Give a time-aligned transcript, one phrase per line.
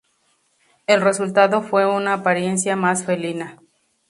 [0.87, 3.59] El resultado fue una apariencia más felina.